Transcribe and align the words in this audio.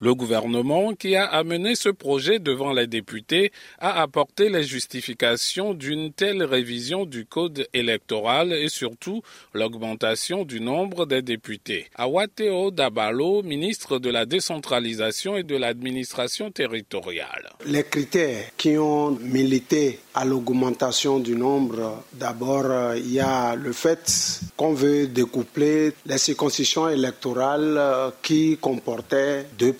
Le 0.00 0.14
gouvernement 0.14 0.94
qui 0.94 1.16
a 1.16 1.24
amené 1.24 1.74
ce 1.74 1.88
projet 1.88 2.38
devant 2.38 2.72
les 2.72 2.86
députés 2.86 3.50
a 3.80 4.00
apporté 4.00 4.48
les 4.48 4.62
justifications 4.62 5.74
d'une 5.74 6.12
telle 6.12 6.44
révision 6.44 7.04
du 7.04 7.26
code 7.26 7.66
électoral 7.74 8.52
et 8.52 8.68
surtout 8.68 9.22
l'augmentation 9.54 10.44
du 10.44 10.60
nombre 10.60 11.04
des 11.04 11.20
députés. 11.22 11.86
Awateo 11.96 12.70
Dabalo, 12.70 13.42
ministre 13.42 13.98
de 13.98 14.08
la 14.08 14.24
décentralisation 14.24 15.36
et 15.36 15.42
de 15.42 15.56
l'administration 15.56 16.52
territoriale. 16.52 17.50
Les 17.66 17.82
critères 17.82 18.52
qui 18.56 18.78
ont 18.78 19.10
milité 19.10 19.98
à 20.14 20.24
l'augmentation 20.24 21.18
du 21.18 21.34
nombre, 21.34 22.04
d'abord 22.12 22.94
il 22.94 23.14
y 23.14 23.20
a 23.20 23.56
le 23.56 23.72
fait 23.72 24.42
qu'on 24.56 24.74
veut 24.74 25.08
découpler 25.08 25.92
les 26.06 26.18
circonscriptions 26.18 26.88
électorales 26.88 28.12
qui 28.22 28.58
comportaient 28.60 29.46
deux 29.58 29.72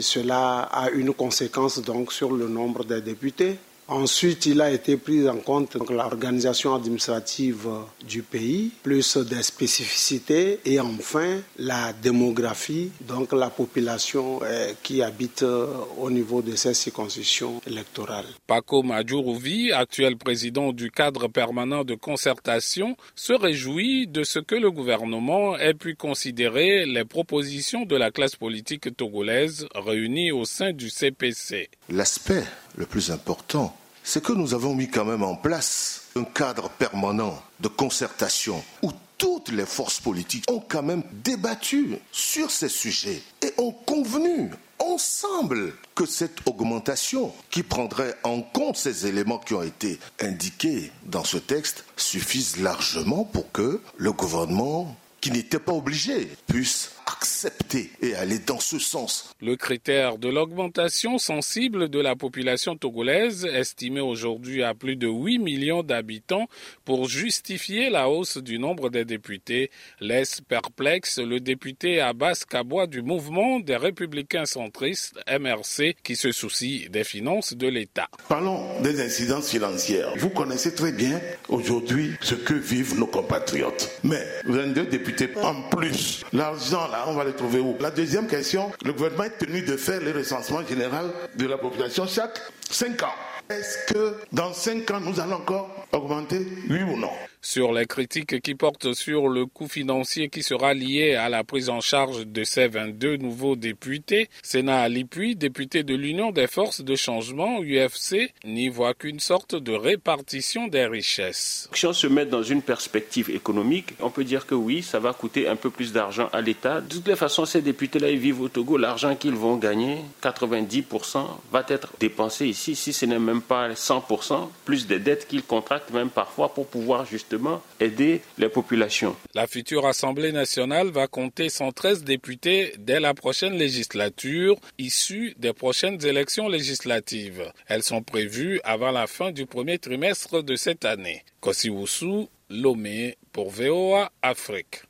cela 0.00 0.60
a 0.62 0.90
une 0.90 1.12
conséquence 1.12 1.80
donc 1.80 2.12
sur 2.12 2.32
le 2.32 2.48
nombre 2.48 2.84
des 2.84 3.00
députés. 3.00 3.58
Ensuite, 3.90 4.46
il 4.46 4.60
a 4.60 4.70
été 4.70 4.96
pris 4.96 5.28
en 5.28 5.38
compte 5.38 5.74
l'organisation 5.90 6.76
administrative 6.76 7.66
du 8.06 8.22
pays, 8.22 8.70
plus 8.84 9.16
des 9.16 9.42
spécificités, 9.42 10.60
et 10.64 10.78
enfin 10.78 11.40
la 11.58 11.92
démographie, 11.92 12.92
donc 13.00 13.32
la 13.32 13.50
population 13.50 14.38
euh, 14.44 14.74
qui 14.84 15.02
habite 15.02 15.42
euh, 15.42 15.66
au 15.98 16.08
niveau 16.08 16.40
de 16.40 16.54
ces 16.54 16.72
circonscriptions 16.72 17.60
électorales. 17.66 18.26
Paco 18.46 18.84
Madjourouvi, 18.84 19.72
actuel 19.72 20.16
président 20.16 20.72
du 20.72 20.92
cadre 20.92 21.26
permanent 21.26 21.82
de 21.82 21.96
concertation, 21.96 22.96
se 23.16 23.32
réjouit 23.32 24.06
de 24.06 24.22
ce 24.22 24.38
que 24.38 24.54
le 24.54 24.70
gouvernement 24.70 25.58
ait 25.58 25.74
pu 25.74 25.96
considérer 25.96 26.86
les 26.86 27.04
propositions 27.04 27.86
de 27.86 27.96
la 27.96 28.12
classe 28.12 28.36
politique 28.36 28.96
togolaise 28.96 29.66
réunie 29.74 30.30
au 30.30 30.44
sein 30.44 30.72
du 30.72 30.90
CPC. 30.90 31.70
L'aspect 31.88 32.44
le 32.76 32.86
plus 32.86 33.10
important 33.10 33.74
c'est 34.02 34.22
que 34.22 34.32
nous 34.32 34.54
avons 34.54 34.74
mis 34.74 34.88
quand 34.88 35.04
même 35.04 35.22
en 35.22 35.36
place 35.36 36.02
un 36.16 36.24
cadre 36.24 36.68
permanent 36.70 37.40
de 37.60 37.68
concertation 37.68 38.62
où 38.82 38.92
toutes 39.18 39.50
les 39.50 39.66
forces 39.66 40.00
politiques 40.00 40.50
ont 40.50 40.64
quand 40.66 40.82
même 40.82 41.02
débattu 41.24 41.98
sur 42.10 42.50
ces 42.50 42.68
sujets 42.70 43.22
et 43.42 43.52
ont 43.58 43.72
convenu 43.72 44.50
ensemble 44.78 45.74
que 45.94 46.06
cette 46.06 46.38
augmentation 46.46 47.32
qui 47.50 47.62
prendrait 47.62 48.16
en 48.24 48.40
compte 48.40 48.76
ces 48.76 49.06
éléments 49.06 49.38
qui 49.38 49.54
ont 49.54 49.62
été 49.62 49.98
indiqués 50.20 50.90
dans 51.04 51.24
ce 51.24 51.36
texte 51.36 51.84
suffise 51.96 52.56
largement 52.56 53.24
pour 53.24 53.52
que 53.52 53.80
le 53.98 54.12
gouvernement 54.12 54.96
qui 55.20 55.30
n'était 55.30 55.58
pas 55.58 55.72
obligé 55.72 56.30
puisse 56.46 56.92
accepter 57.20 57.90
et 58.00 58.14
aller 58.14 58.38
dans 58.38 58.60
ce 58.60 58.78
sens. 58.78 59.34
Le 59.42 59.54
critère 59.54 60.16
de 60.16 60.28
l'augmentation 60.28 61.18
sensible 61.18 61.90
de 61.90 62.00
la 62.00 62.16
population 62.16 62.76
togolaise, 62.76 63.44
estimée 63.44 64.00
aujourd'hui 64.00 64.62
à 64.62 64.72
plus 64.72 64.96
de 64.96 65.06
8 65.06 65.38
millions 65.38 65.82
d'habitants, 65.82 66.48
pour 66.86 67.08
justifier 67.08 67.90
la 67.90 68.08
hausse 68.08 68.38
du 68.38 68.58
nombre 68.58 68.88
des 68.88 69.04
députés, 69.04 69.70
laisse 70.00 70.40
perplexe 70.40 71.18
le 71.18 71.40
député 71.40 72.00
Abbas 72.00 72.44
Kabois 72.48 72.86
du 72.86 73.02
mouvement 73.02 73.60
des 73.60 73.76
républicains 73.76 74.46
centristes 74.46 75.18
MRC 75.28 75.96
qui 76.02 76.16
se 76.16 76.32
soucie 76.32 76.88
des 76.88 77.04
finances 77.04 77.52
de 77.52 77.68
l'État. 77.68 78.08
Parlons 78.30 78.80
des 78.80 78.98
incidences 79.02 79.50
financières. 79.50 80.14
Vous 80.16 80.30
connaissez 80.30 80.74
très 80.74 80.92
bien 80.92 81.20
aujourd'hui 81.48 82.12
ce 82.22 82.34
que 82.34 82.54
vivent 82.54 82.98
nos 82.98 83.06
compatriotes. 83.06 83.90
Mais 84.04 84.26
22 84.46 84.86
députés 84.86 85.28
en 85.42 85.68
plus, 85.68 86.24
l'argent 86.32 86.88
là 86.88 87.09
on 87.10 87.14
va 87.14 87.24
les 87.24 87.32
trouver 87.32 87.58
où? 87.58 87.76
La 87.80 87.90
deuxième 87.90 88.26
question, 88.26 88.70
le 88.84 88.92
gouvernement 88.92 89.24
est 89.24 89.38
tenu 89.38 89.62
de 89.62 89.76
faire 89.76 90.00
le 90.00 90.12
recensement 90.12 90.64
général 90.66 91.10
de 91.34 91.46
la 91.46 91.58
population 91.58 92.06
chaque 92.06 92.40
5 92.70 93.02
ans. 93.02 93.14
Est-ce 93.50 93.92
que 93.92 94.14
dans 94.32 94.52
5 94.52 94.88
ans, 94.92 95.00
nous 95.00 95.18
allons 95.18 95.34
encore 95.36 95.68
augmenter, 95.90 96.46
oui 96.68 96.82
ou 96.82 96.96
non? 96.96 97.10
Sur 97.42 97.72
les 97.72 97.86
critiques 97.86 98.42
qui 98.42 98.54
portent 98.54 98.92
sur 98.92 99.28
le 99.28 99.46
coût 99.46 99.66
financier 99.66 100.28
qui 100.28 100.42
sera 100.42 100.74
lié 100.74 101.14
à 101.14 101.30
la 101.30 101.42
prise 101.42 101.70
en 101.70 101.80
charge 101.80 102.26
de 102.26 102.44
ces 102.44 102.68
22 102.68 103.16
nouveaux 103.16 103.56
députés, 103.56 104.28
Sénat 104.42 104.82
Alipuy, 104.82 105.36
député 105.36 105.82
de 105.82 105.94
l'Union 105.94 106.32
des 106.32 106.46
forces 106.46 106.82
de 106.82 106.94
changement, 106.94 107.60
UFC, 107.62 108.30
n'y 108.44 108.68
voit 108.68 108.92
qu'une 108.92 109.20
sorte 109.20 109.54
de 109.54 109.72
répartition 109.72 110.68
des 110.68 110.84
richesses. 110.84 111.70
Si 111.72 111.86
on 111.86 111.94
se 111.94 112.06
met 112.06 112.26
dans 112.26 112.42
une 112.42 112.60
perspective 112.60 113.30
économique, 113.30 113.94
on 114.00 114.10
peut 114.10 114.24
dire 114.24 114.44
que 114.44 114.54
oui, 114.54 114.82
ça 114.82 115.00
va 115.00 115.14
coûter 115.14 115.48
un 115.48 115.56
peu 115.56 115.70
plus 115.70 115.94
d'argent 115.94 116.28
à 116.34 116.42
l'État. 116.42 116.82
De 116.82 116.88
toutes 116.94 117.08
les 117.08 117.16
façons, 117.16 117.46
ces 117.46 117.62
députés-là, 117.62 118.10
ils 118.10 118.18
vivent 118.18 118.42
au 118.42 118.48
Togo. 118.50 118.76
L'argent 118.76 119.16
qu'ils 119.16 119.32
vont 119.32 119.56
gagner, 119.56 119.96
90%, 120.22 121.26
va 121.50 121.64
être 121.68 121.88
dépensé 121.98 122.46
ici, 122.46 122.76
si 122.76 122.92
ce 122.92 123.06
n'est 123.06 123.18
même 123.18 123.39
pas 123.40 123.68
100%, 123.68 124.48
plus 124.64 124.86
des 124.86 124.98
dettes 124.98 125.26
qu'ils 125.26 125.42
contractent 125.42 125.90
même 125.90 126.10
parfois 126.10 126.52
pour 126.54 126.66
pouvoir 126.66 127.04
justement 127.04 127.62
aider 127.78 128.22
les 128.38 128.48
populations. 128.48 129.16
La 129.34 129.46
future 129.46 129.86
Assemblée 129.86 130.32
nationale 130.32 130.88
va 130.88 131.06
compter 131.06 131.48
113 131.48 132.04
députés 132.04 132.74
dès 132.78 133.00
la 133.00 133.14
prochaine 133.14 133.54
législature, 133.54 134.56
issus 134.78 135.34
des 135.38 135.52
prochaines 135.52 136.04
élections 136.04 136.48
législatives. 136.48 137.52
Elles 137.66 137.82
sont 137.82 138.02
prévues 138.02 138.60
avant 138.64 138.90
la 138.90 139.06
fin 139.06 139.30
du 139.30 139.46
premier 139.46 139.78
trimestre 139.78 140.42
de 140.42 140.56
cette 140.56 140.84
année. 140.84 141.24
Kosiwusu, 141.40 142.26
Lomé 142.50 143.16
pour 143.32 143.50
VOA 143.50 144.10
Afrique. 144.22 144.82